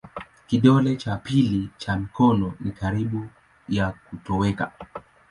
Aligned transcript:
Kidole 0.47 0.95
cha 0.97 1.17
pili 1.17 1.69
cha 1.77 1.97
mikono 1.97 2.53
ni 2.59 2.71
karibu 2.71 3.27
ya 3.69 3.91
kutoweka. 4.09 4.71